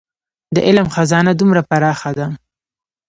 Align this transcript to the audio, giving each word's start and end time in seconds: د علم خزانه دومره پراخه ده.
د 0.55 0.57
علم 0.67 0.87
خزانه 0.95 1.31
دومره 1.39 1.61
پراخه 1.69 2.11
ده. 2.17 2.27